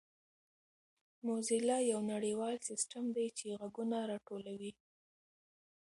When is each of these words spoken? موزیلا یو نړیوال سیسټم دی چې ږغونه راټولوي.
موزیلا 1.27 1.77
یو 1.91 1.99
نړیوال 2.13 2.55
سیسټم 2.67 3.03
دی 3.15 3.27
چې 3.37 3.45
ږغونه 3.61 3.97
راټولوي. 4.11 4.71